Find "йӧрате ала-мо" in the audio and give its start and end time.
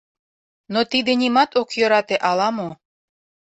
1.79-2.69